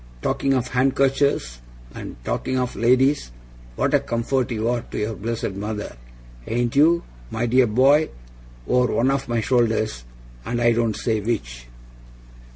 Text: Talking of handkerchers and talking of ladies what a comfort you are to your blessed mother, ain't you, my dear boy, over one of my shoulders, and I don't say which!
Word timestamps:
Talking 0.23 0.55
of 0.55 0.69
handkerchers 0.69 1.59
and 1.93 2.15
talking 2.23 2.57
of 2.57 2.75
ladies 2.75 3.31
what 3.75 3.93
a 3.93 3.99
comfort 3.99 4.49
you 4.49 4.67
are 4.67 4.81
to 4.81 4.97
your 4.97 5.13
blessed 5.13 5.51
mother, 5.51 5.95
ain't 6.47 6.75
you, 6.75 7.03
my 7.29 7.45
dear 7.45 7.67
boy, 7.67 8.09
over 8.67 8.91
one 8.95 9.11
of 9.11 9.29
my 9.29 9.41
shoulders, 9.41 10.03
and 10.43 10.59
I 10.59 10.71
don't 10.71 10.95
say 10.95 11.19
which! 11.19 11.67